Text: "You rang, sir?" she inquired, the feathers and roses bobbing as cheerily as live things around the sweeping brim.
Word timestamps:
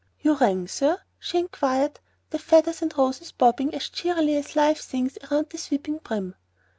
"You 0.19 0.33
rang, 0.33 0.67
sir?" 0.67 0.97
she 1.19 1.37
inquired, 1.37 1.99
the 2.31 2.39
feathers 2.39 2.81
and 2.81 2.91
roses 2.97 3.31
bobbing 3.31 3.75
as 3.75 3.87
cheerily 3.87 4.35
as 4.35 4.55
live 4.55 4.79
things 4.79 5.19
around 5.29 5.51
the 5.51 5.59
sweeping 5.59 5.97
brim. 5.99 6.33